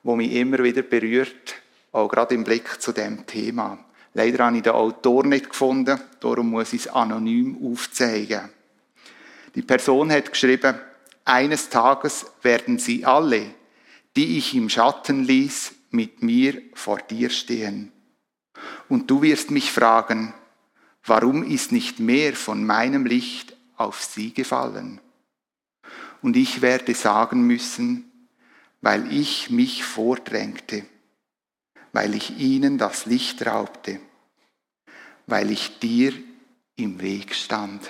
wo 0.03 0.15
mich 0.15 0.33
immer 0.33 0.63
wieder 0.63 0.81
berührt, 0.81 1.55
auch 1.93 2.09
gerade 2.09 2.35
im 2.35 2.43
Blick 2.43 2.81
zu 2.81 2.91
dem 2.91 3.25
Thema. 3.25 3.77
Leider 4.13 4.45
habe 4.45 4.57
ich 4.57 4.63
den 4.63 4.73
Autor 4.73 5.25
nicht 5.25 5.51
gefunden, 5.51 5.99
darum 6.19 6.49
muss 6.49 6.73
ich 6.73 6.81
es 6.81 6.87
anonym 6.87 7.57
aufzeigen. 7.71 8.49
Die 9.55 9.61
Person 9.61 10.11
hat 10.11 10.31
geschrieben, 10.31 10.77
eines 11.23 11.69
Tages 11.69 12.25
werden 12.41 12.79
sie 12.79 13.05
alle, 13.05 13.45
die 14.17 14.37
ich 14.37 14.55
im 14.55 14.67
Schatten 14.67 15.23
ließ, 15.23 15.73
mit 15.91 16.21
mir 16.21 16.61
vor 16.73 16.97
dir 16.97 17.29
stehen. 17.29 17.93
Und 18.89 19.09
du 19.09 19.21
wirst 19.21 19.51
mich 19.51 19.71
fragen, 19.71 20.33
warum 21.03 21.43
ist 21.43 21.71
nicht 21.71 21.99
mehr 21.99 22.35
von 22.35 22.65
meinem 22.65 23.05
Licht 23.05 23.55
auf 23.77 24.03
sie 24.03 24.33
gefallen? 24.33 24.99
Und 26.21 26.37
ich 26.37 26.61
werde 26.61 26.93
sagen 26.93 27.47
müssen, 27.47 28.11
weil 28.81 29.11
ich 29.11 29.49
mich 29.49 29.83
vordrängte, 29.83 30.85
weil 31.93 32.15
ich 32.15 32.37
ihnen 32.37 32.77
das 32.77 33.05
Licht 33.05 33.45
raubte, 33.45 33.99
weil 35.27 35.51
ich 35.51 35.79
dir 35.79 36.13
im 36.75 36.99
Weg 37.01 37.35
stand. 37.35 37.89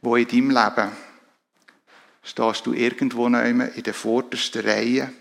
Wo 0.00 0.16
in 0.16 0.28
deinem 0.28 0.50
Leben 0.50 0.92
stehst 2.22 2.66
du 2.66 2.72
irgendwo 2.72 3.26
in 3.26 3.82
der 3.82 3.94
vordersten 3.94 4.64
Reihe 4.64 5.12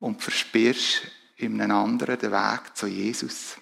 und 0.00 0.22
verspürst 0.22 1.02
in 1.38 1.60
einem 1.60 1.76
anderen 1.76 2.18
den 2.18 2.32
Weg 2.32 2.76
zu 2.76 2.86
Jesus. 2.86 3.56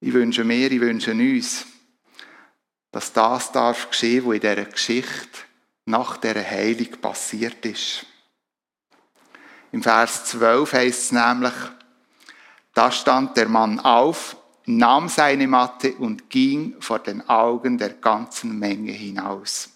Ich 0.00 0.12
wünsche 0.12 0.44
mir, 0.44 0.70
ich 0.70 0.80
wünsche 0.80 1.12
uns, 1.12 1.66
dass 2.90 3.12
das 3.12 3.52
darf 3.52 3.90
geschehen, 3.90 4.26
was 4.26 4.34
in 4.34 4.40
dieser 4.40 4.64
Geschichte 4.64 5.40
nach 5.86 6.16
dieser 6.16 6.44
Heilung 6.44 6.90
passiert 7.00 7.64
ist. 7.66 8.06
Im 9.72 9.82
Vers 9.82 10.24
12 10.26 10.72
heißt 10.72 11.02
es 11.02 11.12
nämlich, 11.12 11.54
da 12.72 12.90
stand 12.90 13.36
der 13.36 13.48
Mann 13.48 13.80
auf, 13.80 14.36
nahm 14.64 15.08
seine 15.08 15.46
Matte 15.46 15.94
und 15.94 16.30
ging 16.30 16.80
vor 16.80 17.00
den 17.00 17.28
Augen 17.28 17.76
der 17.76 17.94
ganzen 17.94 18.58
Menge 18.58 18.92
hinaus. 18.92 19.70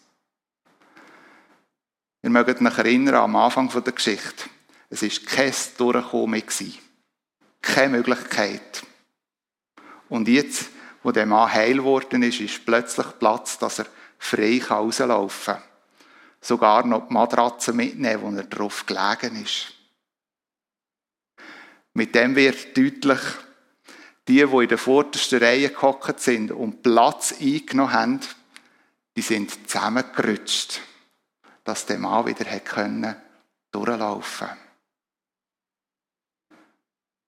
Ihr 2.22 2.30
mögt 2.30 2.62
euch 2.62 2.78
erinnern 2.78 3.16
am 3.16 3.36
Anfang 3.36 3.68
der 3.68 3.92
Geschichte. 3.92 4.44
Es 4.92 5.02
ist 5.02 5.26
kein 5.26 5.54
Durchkommen. 5.78 6.42
Keine 7.62 7.96
Möglichkeit. 7.96 8.82
Und 10.10 10.28
jetzt, 10.28 10.68
wo 11.02 11.12
der 11.12 11.24
Mann 11.24 11.50
heil 11.50 11.76
geworden 11.76 12.22
ist, 12.22 12.40
ist 12.40 12.66
plötzlich 12.66 13.06
Platz, 13.18 13.58
dass 13.58 13.78
er 13.78 13.86
frei 14.18 14.60
rauslaufen 14.62 15.54
kann. 15.54 15.62
Sogar 16.42 16.84
noch 16.86 17.08
die 17.08 17.14
Matratze 17.14 17.72
mitnehmen, 17.72 18.22
wo 18.22 18.36
er 18.36 18.44
drauf 18.44 18.84
gelegen 18.84 19.42
ist. 19.42 19.72
Mit 21.94 22.14
dem 22.14 22.36
wird 22.36 22.76
deutlich, 22.76 23.20
die, 24.28 24.44
die 24.44 24.62
in 24.62 24.68
der 24.68 24.78
vordersten 24.78 25.38
Reihe 25.38 25.70
gehockt 25.70 26.20
sind 26.20 26.52
und 26.52 26.82
Platz 26.82 27.34
eingenommen 27.40 27.92
haben, 27.92 28.20
die 29.16 29.22
sind 29.22 29.70
zusammengerutscht, 29.70 30.82
dass 31.64 31.86
der 31.86 31.98
Mann 31.98 32.26
wieder 32.26 32.44
durchlaufen 33.70 34.61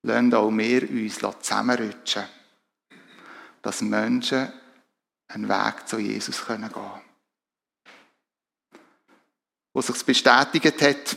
Lasst 0.07 0.35
auch 0.35 0.51
wir 0.51 0.83
uns 0.91 1.19
zusammenrutschen, 1.19 2.25
dass 3.63 3.81
Menschen 3.81 4.53
einen 5.29 5.49
Weg 5.49 5.89
zu 5.89 5.99
Jesus 5.99 6.47
gehen 6.47 6.71
können. 6.71 7.01
Wo 9.73 9.81
sich 9.81 10.05
bestätigt 10.05 10.83
hat, 10.83 11.17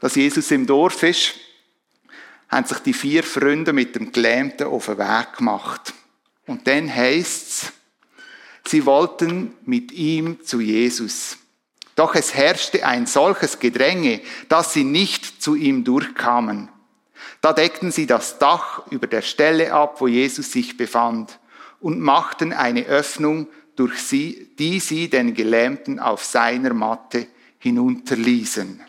dass 0.00 0.16
Jesus 0.16 0.50
im 0.50 0.66
Dorf 0.66 1.02
ist, 1.02 1.32
haben 2.50 2.66
sich 2.66 2.78
die 2.80 2.92
vier 2.92 3.24
Freunde 3.24 3.72
mit 3.72 3.96
dem 3.96 4.12
Gelähmten 4.12 4.66
auf 4.66 4.84
den 4.84 4.98
Weg 4.98 5.32
gemacht. 5.38 5.94
Und 6.46 6.66
dann 6.66 6.94
heisst 6.94 7.48
es, 7.48 7.72
sie 8.66 8.84
wollten 8.84 9.54
mit 9.64 9.92
ihm 9.92 10.44
zu 10.44 10.60
Jesus. 10.60 11.38
Doch 11.94 12.14
es 12.14 12.34
herrschte 12.34 12.84
ein 12.84 13.06
solches 13.06 13.58
Gedränge, 13.60 14.20
dass 14.50 14.74
sie 14.74 14.84
nicht 14.84 15.42
zu 15.42 15.54
ihm 15.54 15.84
durchkamen. 15.84 16.68
Da 17.40 17.52
deckten 17.52 17.92
sie 17.92 18.06
das 18.06 18.38
Dach 18.38 18.82
über 18.90 19.06
der 19.06 19.22
Stelle 19.22 19.72
ab, 19.72 20.00
wo 20.00 20.08
Jesus 20.08 20.52
sich 20.52 20.76
befand, 20.76 21.38
und 21.80 22.00
machten 22.00 22.52
eine 22.52 22.86
Öffnung, 22.86 23.48
durch 23.76 23.98
sie, 23.98 24.50
die 24.58 24.80
sie 24.80 25.08
den 25.08 25.34
Gelähmten 25.34 26.00
auf 26.00 26.24
seiner 26.24 26.72
Matte 26.72 27.26
hinunterließen. 27.58 28.82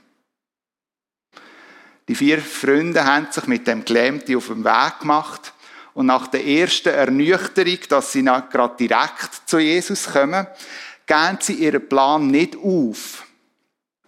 Die 2.08 2.16
vier 2.16 2.40
Freunde 2.40 3.04
haben 3.04 3.28
sich 3.32 3.48
mit 3.48 3.68
dem 3.68 3.84
Gelähmten 3.84 4.38
auf 4.38 4.48
den 4.48 4.64
Weg 4.64 5.00
gemacht 5.02 5.54
und 5.94 6.06
nach 6.06 6.28
der 6.28 6.46
ersten 6.46 6.90
Ernüchterung, 6.90 7.80
dass 7.90 8.14
sie 8.14 8.22
nicht 8.22 8.50
gerade 8.50 8.78
direkt 8.78 9.42
zu 9.46 9.60
Jesus 9.60 10.06
kommen, 10.06 10.48
gehen 11.06 11.38
sie 11.42 11.56
ihren 11.56 11.88
Plan 11.90 12.28
nicht 12.28 12.56
auf, 12.56 13.26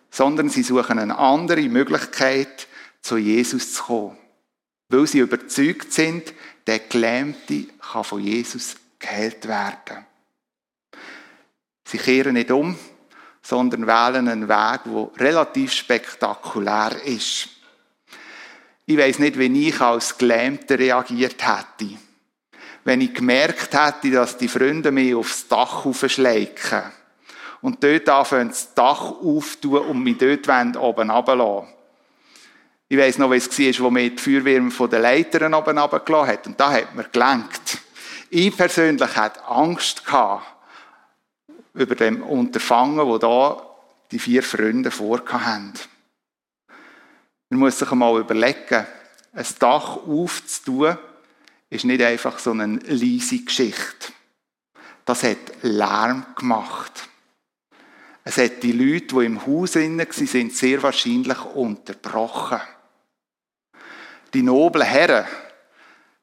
sondern 0.10 0.50
sie 0.50 0.63
suchen 0.63 1.00
eine 1.00 1.17
andere 1.17 1.63
Möglichkeit, 1.63 2.67
zu 3.01 3.17
Jesus 3.17 3.74
zu 3.74 3.84
kommen. 3.84 4.17
Weil 4.89 5.08
sie 5.08 5.19
überzeugt 5.19 5.93
sind, 5.93 6.34
der 6.65 6.79
Gelähmte 6.79 7.65
kann 7.79 8.03
von 8.03 8.22
Jesus 8.22 8.75
geheilt 8.98 9.48
werden. 9.48 10.05
Sie 11.86 11.98
kehren 11.98 12.34
nicht 12.34 12.51
um, 12.51 12.77
sondern 13.41 13.88
wählen 13.88 14.27
einen 14.27 14.50
Weg, 14.50 14.81
der 14.86 15.25
relativ 15.25 15.74
spektakulär 15.74 16.91
ist. 17.05 17.50
Ich 18.86 18.98
weiß 18.98 19.19
nicht, 19.19 19.38
wie 19.38 19.67
ich 19.67 19.79
als 19.81 20.17
Gelähmter 20.17 20.77
reagiert 20.77 21.41
hätte. 21.48 21.98
Wenn 22.84 23.01
ich 23.01 23.13
gemerkt 23.13 23.74
hätte, 23.74 24.12
dass 24.12 24.38
die 24.38 24.48
Freunde 24.48 24.91
mich 24.91 25.13
aufs 25.13 25.48
Dach 25.48 25.86
aufschleichen 25.86 26.84
und 27.62 27.84
dort 27.84 28.10
anfangen, 28.10 28.50
das 28.50 28.74
Dach 28.74 29.12
auftun 29.12 29.79
und 29.79 30.03
mich 30.03 30.17
dort 30.17 30.77
oben 30.77 31.10
runterlassen. 31.12 31.67
Ich 32.91 32.98
weiss 32.98 33.19
noch, 33.19 33.29
wie 33.29 33.38
es 33.38 33.79
war, 33.79 33.86
wo 33.86 33.91
mir 33.91 34.10
die 34.10 34.17
Feuerwehr 34.17 34.72
von 34.72 34.89
den 34.89 35.03
Leitern 35.03 35.53
oben 35.53 35.77
runtergelassen 35.77 36.34
hat. 36.34 36.48
Und 36.48 36.60
da 36.60 36.72
hat 36.72 36.96
mir 36.96 37.03
gelenkt. 37.03 37.77
Ich 38.31 38.58
persönlich 38.58 39.15
hatte 39.15 39.45
Angst 39.45 40.04
gehabt 40.04 40.43
über 41.75 41.93
dem 41.93 42.23
Unterfangen, 42.23 43.06
wo 43.06 43.19
da 43.19 43.63
die 44.12 44.17
vier 44.17 44.41
Freunde 44.41 44.89
vorhatten. 44.89 45.73
Man 47.49 47.60
muss 47.60 47.78
sich 47.78 47.91
einmal 47.91 48.19
überlegen, 48.19 48.88
ein 49.34 49.45
Dach 49.60 49.97
aufzutun, 49.97 50.97
ist 51.69 51.86
nicht 51.86 52.02
einfach 52.02 52.39
so 52.39 52.52
eine 52.52 52.80
leise 52.88 53.43
Geschichte. 53.43 54.13
Das 55.06 55.21
hat 55.21 55.38
Lärm 55.62 56.25
gemacht. 56.36 57.08
Es 58.23 58.38
hat 58.38 58.63
die 58.63 58.71
Leute, 58.71 59.15
die 59.15 59.25
im 59.25 59.45
Haus 59.45 59.75
waren, 59.75 60.49
sehr 60.49 60.82
wahrscheinlich 60.82 61.45
unterbrochen. 61.45 62.62
Die 64.33 64.43
noblen 64.43 64.87
Herren 64.87 65.25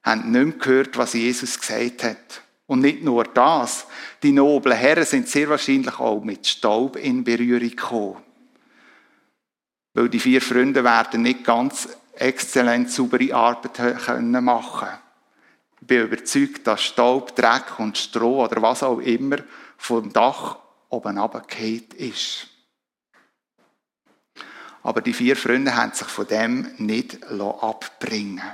haben 0.02 0.30
nicht 0.30 0.44
mehr 0.44 0.56
gehört, 0.56 0.96
was 0.96 1.14
Jesus 1.14 1.58
gesagt 1.58 2.04
hat. 2.04 2.42
Und 2.66 2.80
nicht 2.80 3.02
nur 3.02 3.24
das, 3.24 3.86
die 4.22 4.32
noblen 4.32 4.76
Herren 4.76 5.04
sind 5.04 5.28
sehr 5.28 5.48
wahrscheinlich 5.48 5.98
auch 5.98 6.22
mit 6.22 6.46
Staub 6.46 6.96
in 6.96 7.24
Berührung 7.24 7.70
gekommen. 7.70 8.22
Weil 9.94 10.08
die 10.08 10.20
vier 10.20 10.42
Freunde 10.42 10.84
werden 10.84 11.22
nicht 11.22 11.44
ganz 11.44 11.88
exzellent 12.14 12.90
saubere 12.90 13.34
Arbeit 13.34 14.04
können 14.04 14.44
machen 14.44 14.88
Ich 15.80 15.86
bin 15.86 16.02
überzeugt, 16.02 16.66
dass 16.66 16.82
Staub, 16.82 17.34
Dreck 17.36 17.78
und 17.78 17.96
Stroh 17.96 18.44
oder 18.44 18.60
was 18.62 18.82
auch 18.82 18.98
immer 18.98 19.38
vom 19.76 20.12
Dach 20.12 20.58
oben 20.88 21.18
runtergefallen 21.18 21.88
ist. 21.98 22.48
Aber 24.86 25.00
die 25.00 25.14
vier 25.14 25.34
Freunde 25.34 25.74
haben 25.74 25.92
sich 25.94 26.06
von 26.06 26.28
dem 26.28 26.70
nicht 26.78 27.18
abbringen 27.24 28.52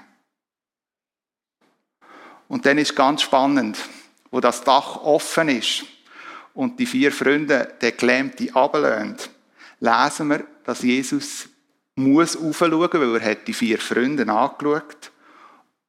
Und 2.49 2.64
dann 2.64 2.79
ist 2.79 2.97
ganz 2.97 3.21
spannend, 3.21 3.77
wo 4.31 4.40
das 4.40 4.64
Dach 4.64 4.97
offen 5.03 5.51
ist 5.51 5.85
und 6.55 6.81
die 6.81 6.87
vier 6.87 7.12
Freunde 7.12 7.75
den 7.83 7.95
Gelähmten 7.99 8.57
ablehnen, 8.57 9.18
lesen 9.81 10.31
wir, 10.31 10.47
dass 10.64 10.81
Jesus 10.81 11.51
muss 11.97 12.35
aufschauen, 12.35 12.88
weil 12.95 13.21
er 13.21 13.31
hat 13.33 13.47
die 13.47 13.53
vier 13.53 13.79
Freunde 13.79 14.27
angeschaut. 14.33 15.11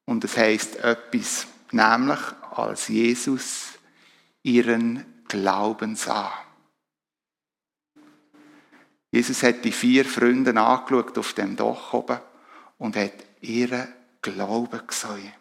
Und 0.04 0.24
es 0.24 0.36
heißt 0.36 0.76
etwas, 0.76 1.46
nämlich 1.70 2.20
als 2.54 2.88
Jesus 2.88 3.78
ihren 4.42 5.06
Glauben 5.26 5.96
sah. 5.96 6.43
Jesus 9.14 9.44
hat 9.44 9.64
die 9.64 9.70
vier 9.70 10.04
Freunde 10.04 10.60
angeschaut 10.60 11.16
auf 11.18 11.34
dem 11.34 11.54
Dach 11.54 11.92
oben 11.92 12.18
und 12.78 12.96
hat 12.96 13.12
ihren 13.40 13.86
Glauben 14.20 14.84
gesehen. 14.88 15.32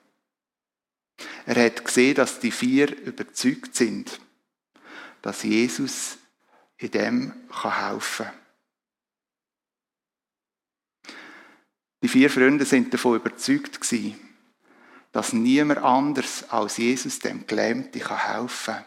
Er 1.47 1.65
hat 1.65 1.83
gesehen, 1.83 2.13
dass 2.13 2.39
die 2.39 2.51
vier 2.51 2.95
überzeugt 2.95 3.75
sind, 3.75 4.19
dass 5.23 5.41
Jesus 5.41 6.19
in 6.77 6.91
dem 6.91 7.33
helfen 7.49 8.27
kann. 8.27 8.33
Die 12.03 12.09
vier 12.09 12.29
Freunde 12.29 12.65
sind 12.65 12.93
davon 12.93 13.15
überzeugt 13.15 13.81
gewesen, 13.81 14.19
dass 15.11 15.33
niemand 15.33 15.79
anders 15.79 16.47
als 16.51 16.77
Jesus 16.77 17.17
dem 17.17 17.47
Gelähmten 17.47 18.07
helfen 18.07 18.75
kann. 18.75 18.85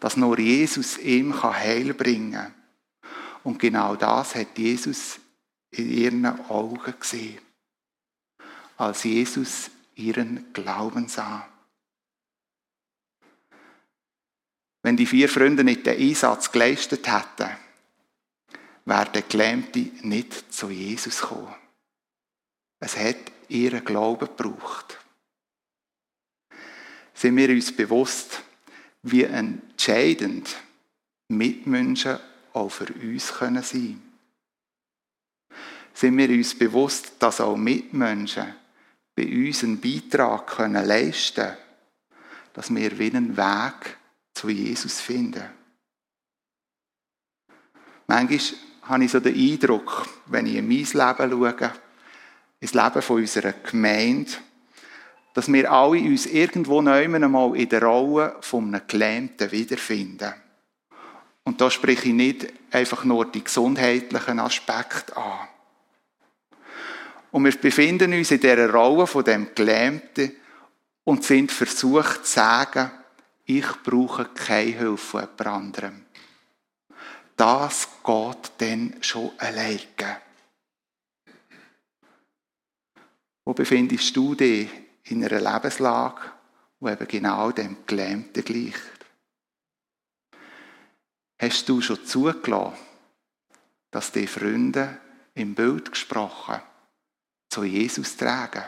Dass 0.00 0.18
nur 0.18 0.38
Jesus 0.38 0.98
ihm 0.98 1.42
Heil 1.42 1.94
bringen 1.94 2.32
kann. 2.32 2.63
Und 3.44 3.58
genau 3.58 3.94
das 3.94 4.34
hat 4.34 4.58
Jesus 4.58 5.20
in 5.70 5.90
ihren 5.90 6.26
Augen 6.48 6.94
gesehen. 6.98 7.38
Als 8.76 9.04
Jesus 9.04 9.70
ihren 9.94 10.52
Glauben 10.52 11.08
sah. 11.08 11.48
Wenn 14.82 14.96
die 14.96 15.06
vier 15.06 15.28
Freunde 15.28 15.62
nicht 15.62 15.86
den 15.86 15.98
Einsatz 15.98 16.50
geleistet 16.50 17.06
hätten, 17.06 17.50
wäre 18.84 19.12
der 19.12 19.22
Gelähmte 19.22 19.90
nicht 20.02 20.52
zu 20.52 20.70
Jesus 20.70 21.20
gekommen. 21.20 21.54
Es 22.80 22.96
hat 22.96 23.16
ihren 23.48 23.84
Glauben 23.84 24.28
gebraucht. 24.36 24.98
Sind 27.14 27.36
wir 27.36 27.48
uns 27.50 27.74
bewusst, 27.74 28.42
wie 29.02 29.22
entscheidend 29.22 30.54
Mitmenschen 31.28 32.18
auch 32.54 32.70
für 32.70 32.92
uns 32.92 33.32
können 33.34 33.62
sein 33.62 34.00
Sind 35.92 36.16
wir 36.16 36.28
uns 36.30 36.56
bewusst, 36.56 37.12
dass 37.18 37.40
auch 37.40 37.56
Mitmenschen 37.56 38.54
bei 39.14 39.26
uns 39.26 39.62
einen 39.62 39.80
Beitrag 39.80 40.46
können 40.46 40.84
leisten 40.84 41.44
können, 41.44 41.56
dass 42.54 42.74
wir 42.74 42.98
wieder 42.98 43.18
einen 43.18 43.36
Weg 43.36 43.96
zu 44.32 44.48
Jesus 44.48 45.00
finden. 45.00 45.44
Manchmal 48.06 48.40
habe 48.82 49.04
ich 49.04 49.10
so 49.10 49.20
den 49.20 49.34
Eindruck, 49.34 50.08
wenn 50.26 50.46
ich 50.46 50.56
in 50.56 50.68
mein 50.68 50.76
Leben 50.78 51.30
schaue, 51.30 51.72
ins 52.60 52.74
Leben 52.74 53.02
von 53.02 53.16
unserer 53.16 53.52
Gemeinde, 53.52 54.32
dass 55.32 55.52
wir 55.52 55.70
alle 55.70 56.00
uns 56.00 56.26
irgendwo 56.26 56.80
neu 56.80 57.04
einmal 57.04 57.56
in 57.56 57.68
der 57.68 57.82
Rolle 57.82 58.36
von 58.40 58.68
einem 58.68 58.86
Gelähmten 58.86 59.50
wiederfinden. 59.50 60.34
Und 61.44 61.60
da 61.60 61.70
spreche 61.70 62.08
ich 62.08 62.14
nicht 62.14 62.52
einfach 62.70 63.04
nur 63.04 63.30
die 63.30 63.44
gesundheitlichen 63.44 64.40
Aspekte 64.40 65.16
an. 65.16 65.48
Und 67.30 67.44
wir 67.44 67.56
befinden 67.56 68.14
uns 68.14 68.30
in 68.30 68.40
dieser 68.40 68.70
Rolle 68.70 69.06
von 69.06 69.24
dem 69.24 69.54
Gelähmten 69.54 70.32
und 71.04 71.24
sind 71.24 71.52
versucht 71.52 72.24
zu 72.24 72.32
sagen, 72.32 72.90
ich 73.44 73.66
brauche 73.82 74.26
keine 74.26 74.70
Hilfe 74.70 74.96
von 74.96 75.20
jemand 75.20 75.46
anderem. 75.46 76.06
Das 77.36 77.88
geht 78.04 78.52
dann 78.58 78.94
schon 79.00 79.32
alleine. 79.38 80.20
Wo 83.44 83.52
befindest 83.52 84.16
du 84.16 84.34
dich 84.34 84.70
in 85.04 85.24
einer 85.24 85.40
Lebenslage, 85.40 86.20
wo 86.80 86.88
eben 86.88 87.08
genau 87.08 87.50
dem 87.50 87.78
Gelähmten 87.86 88.44
gleicht? 88.44 89.03
Hast 91.38 91.68
du 91.68 91.80
schon 91.80 92.04
zugelassen, 92.06 92.78
dass 93.90 94.12
die 94.12 94.26
Freunde 94.26 94.98
im 95.34 95.54
Bild 95.54 95.90
gesprochen 95.90 96.60
zu 97.48 97.64
Jesus 97.64 98.16
tragen? 98.16 98.64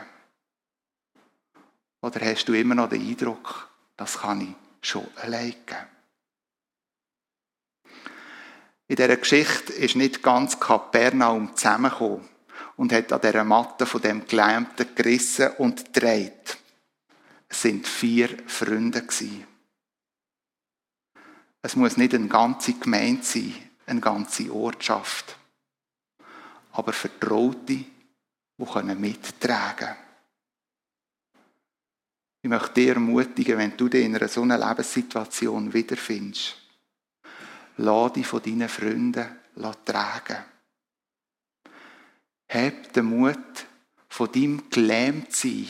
Oder 2.01 2.25
hast 2.25 2.45
du 2.45 2.53
immer 2.53 2.75
noch 2.75 2.89
den 2.89 3.01
Eindruck, 3.01 3.69
das 3.95 4.19
kann 4.19 4.41
ich 4.41 4.87
schon 4.87 5.07
alleine? 5.15 5.55
In 8.89 8.95
dieser 8.95 9.17
Geschichte 9.17 9.73
ist 9.73 9.95
nicht 9.95 10.21
ganz 10.21 10.59
Kapernaum 10.59 11.55
zusammengekommen 11.55 12.27
und 12.77 12.93
hat 12.93 13.11
an 13.11 13.21
dieser 13.21 13.43
Matte 13.43 13.85
von 13.85 14.01
dem 14.01 14.25
Gelähmten 14.25 14.95
gerissen 14.95 15.51
und 15.57 15.93
gedreht. 15.93 16.57
Es 17.49 17.61
sind 17.61 17.87
vier 17.87 18.29
Freunde 18.47 19.01
gewesen. 19.01 19.46
Es 21.67 21.75
muss 21.75 21.97
nicht 21.97 22.13
eine 22.13 22.29
ganze 22.29 22.75
Gemeinde 22.75 23.25
sein, 23.25 23.53
eine 23.87 23.99
ganze 23.99 24.49
Ortschaft. 24.53 25.35
Aber 26.71 26.93
Vertraute, 26.93 27.59
die 27.65 27.85
mittragen 28.95 29.75
können. 29.75 29.97
Ich 32.41 32.49
möchte 32.49 32.73
dich 32.75 32.87
ermutigen, 32.87 33.57
wenn 33.57 33.75
du 33.75 33.89
dich 33.89 34.05
in 34.05 34.15
einer 34.15 34.29
so 34.29 34.43
einer 34.43 34.57
Lebenssituation 34.57 35.73
wiederfindest, 35.73 36.55
lass 37.75 38.13
dich 38.13 38.25
von 38.25 38.41
deinen 38.41 38.69
Freunden 38.69 39.27
tragen. 39.83 40.45
Hab 42.47 42.93
den 42.93 43.05
Mut, 43.07 43.65
von 44.07 44.31
deinem 44.31 44.69
Gelähmtsein 44.69 45.67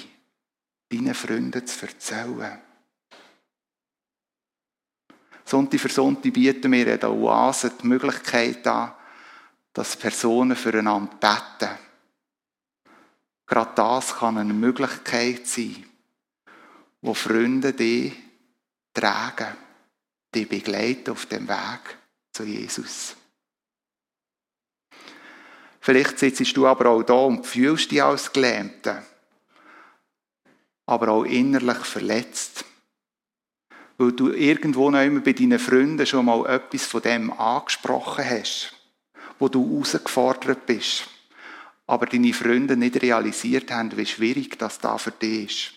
deinen 0.90 1.16
Freunden 1.16 1.66
zu 1.66 1.88
erzählen. 1.88 2.67
Sonntag 5.48 5.80
für 5.80 5.90
Sonntag 5.90 6.34
bieten 6.34 6.72
wir 6.72 6.94
in 6.94 7.00
der 7.00 7.12
Oase 7.12 7.72
die 7.82 7.88
Möglichkeit 7.88 8.68
an, 8.68 8.92
dass 9.72 9.96
Personen 9.96 10.58
füreinander 10.58 11.16
beten. 11.16 11.78
Gerade 13.46 13.72
das 13.76 14.18
kann 14.18 14.38
eine 14.38 14.54
Möglichkeit 14.54 15.48
sein, 15.48 15.86
wo 17.02 17.14
Freunde 17.14 17.72
die 17.72 18.12
tragen, 18.94 19.56
die 20.34 20.46
begleiten 20.46 21.12
auf 21.12 21.26
dem 21.28 21.48
Weg 21.48 21.98
zu 22.34 22.44
Jesus. 22.44 23.16
Vielleicht 25.80 26.20
sitzt 26.20 26.58
du 26.58 26.68
aber 26.68 26.90
auch 26.90 27.04
da 27.04 27.14
und 27.14 27.46
fühlst 27.46 27.92
dich 27.92 28.04
als 28.04 28.34
Gelähmter, 28.34 29.02
aber 30.86 31.08
auch 31.08 31.24
innerlich 31.24 31.86
verletzt. 31.86 32.66
Weil 33.98 34.12
du 34.12 34.32
irgendwo 34.32 34.92
noch 34.92 35.02
immer 35.02 35.22
bei 35.22 35.34
deinen 35.34 35.60
Freunden 35.60 36.06
schon 36.06 36.26
mal 36.26 36.46
etwas 36.46 36.86
von 36.86 37.02
dem 37.02 37.32
angesprochen 37.34 38.26
hast, 38.30 38.74
wo 39.40 39.50
du 39.50 39.68
herausgefordert 39.70 40.66
bist, 40.66 41.08
aber 41.88 42.06
deine 42.06 42.34
Freunde 42.34 42.78
nicht 42.78 43.02
realisiert 43.02 43.72
haben, 43.72 43.96
wie 43.98 44.06
schwierig 44.06 44.60
das 44.60 44.80
da 44.80 44.98
für 44.98 45.12
dich 45.12 45.46
ist. 45.46 45.74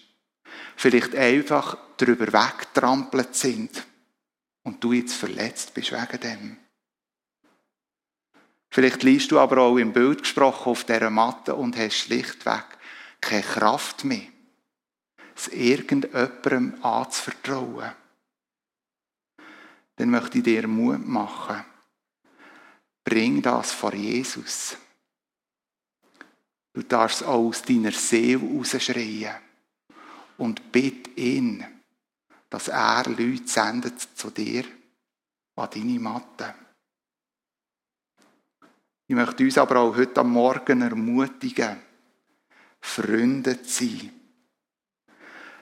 Vielleicht 0.76 1.14
einfach 1.14 1.78
darüber 1.96 2.26
wegtrampelt 2.26 3.34
sind 3.34 3.84
und 4.62 4.82
du 4.82 4.92
jetzt 4.92 5.14
verletzt 5.14 5.74
bist 5.74 5.92
wegen 5.92 6.20
dem. 6.20 6.56
Vielleicht 8.70 9.02
liest 9.02 9.32
du 9.32 9.38
aber 9.38 9.58
auch 9.58 9.76
im 9.78 9.92
Bild 9.92 10.22
gesprochen 10.22 10.70
auf 10.70 10.84
dieser 10.84 11.10
Matte 11.10 11.54
und 11.54 11.76
hast 11.76 11.94
schlichtweg 11.94 12.64
keine 13.20 13.42
Kraft 13.42 14.04
mehr, 14.04 14.26
es 15.34 15.48
irgendjemandem 15.48 16.74
anzuvertrauen. 16.82 17.92
Dann 20.00 20.08
möchte 20.08 20.38
ich 20.38 20.44
dir 20.44 20.66
Mut 20.66 21.06
machen. 21.06 21.62
Bring 23.04 23.42
das 23.42 23.72
vor 23.72 23.92
Jesus. 23.92 24.74
Du 26.72 26.82
darfst 26.84 27.22
auch 27.22 27.48
aus 27.48 27.60
deiner 27.60 27.92
Seele 27.92 28.38
rausschreien 28.38 29.34
und 30.38 30.72
bitte 30.72 31.10
ihn, 31.20 31.62
dass 32.48 32.68
er 32.68 33.04
Leute 33.10 33.46
sendet 33.46 34.00
zu 34.00 34.30
dir 34.30 34.64
an 35.56 35.68
deine 35.70 36.00
Matte. 36.00 36.54
Ich 39.06 39.14
möchte 39.14 39.44
uns 39.44 39.58
aber 39.58 39.80
auch 39.80 39.94
heute 39.94 40.20
am 40.20 40.32
Morgen 40.32 40.80
ermutigen, 40.80 41.76
Freunde 42.80 43.62
zu 43.64 43.84
sein. 43.84 44.12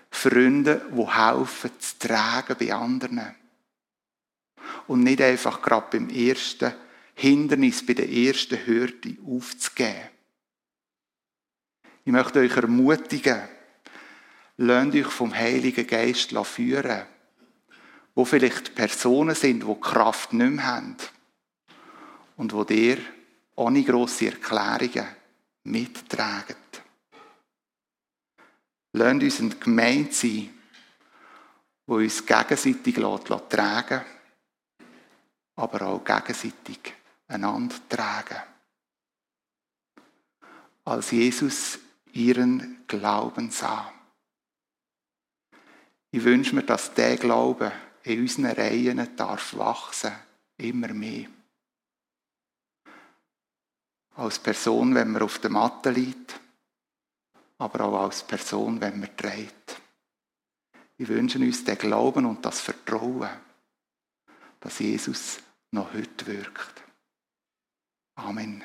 Freunde, 0.08 0.88
die 0.92 1.06
helfen 1.08 1.72
zu 1.80 1.98
tragen 1.98 2.56
bei 2.56 2.72
anderen. 2.72 3.47
Und 4.88 5.04
nicht 5.04 5.20
einfach 5.20 5.62
gerade 5.62 5.98
beim 5.98 6.10
ersten 6.10 6.72
Hindernis, 7.14 7.84
bei 7.84 7.94
der 7.94 8.10
ersten 8.10 8.66
Hürde 8.66 9.16
aufzugeben. 9.24 10.08
Ich 12.04 12.12
möchte 12.12 12.40
euch 12.40 12.56
ermutigen, 12.56 13.42
lasst 14.56 14.94
euch 14.94 15.06
vom 15.06 15.34
Heiligen 15.34 15.86
Geist 15.86 16.34
führen, 16.44 17.06
wo 18.14 18.24
vielleicht 18.24 18.74
Personen 18.74 19.34
sind, 19.34 19.62
die 19.62 19.80
Kraft 19.80 20.32
nicht 20.32 20.50
mehr 20.50 20.66
haben 20.66 20.96
und 22.36 22.52
wo 22.52 22.64
dir 22.64 22.98
ohne 23.56 23.84
grosse 23.84 24.26
Erklärungen 24.26 25.06
mittragen. 25.64 26.56
Lasst 28.92 29.22
uns 29.22 29.40
eine 29.40 29.54
Gemeinde 29.56 30.12
sein, 30.12 30.50
die 31.86 31.92
uns 31.92 32.24
gegenseitig 32.24 32.94
tragen 33.48 34.00
aber 35.58 35.82
auch 35.82 36.04
gegenseitig 36.04 36.94
einander 37.26 37.74
tragen. 37.88 38.40
Als 40.84 41.10
Jesus 41.10 41.78
ihren 42.12 42.84
Glauben 42.86 43.50
sah. 43.50 43.92
Ich 46.10 46.24
wünsche 46.24 46.54
mir, 46.54 46.62
dass 46.62 46.94
der 46.94 47.16
Glaube 47.16 47.72
in 48.04 48.22
unseren 48.22 48.46
Reihen 48.46 49.16
darf 49.16 49.54
wachsen, 49.56 50.12
immer 50.56 50.94
mehr 50.94 51.28
als 54.14 54.38
Person, 54.38 54.94
wenn 54.94 55.12
man 55.12 55.22
auf 55.22 55.38
der 55.38 55.50
Matte 55.50 55.90
liegt, 55.90 56.40
aber 57.58 57.84
auch 57.84 58.00
als 58.04 58.24
Person, 58.24 58.80
wenn 58.80 58.98
man 58.98 59.10
dreht. 59.16 59.80
Ich 60.96 61.06
wünsche 61.06 61.38
uns 61.38 61.64
den 61.64 61.78
Glauben 61.78 62.26
und 62.26 62.44
das 62.44 62.60
Vertrauen, 62.60 63.28
dass 64.58 64.80
Jesus 64.80 65.38
noch 65.70 65.92
heute 65.92 66.26
wirkt. 66.26 66.82
Amen. 68.16 68.62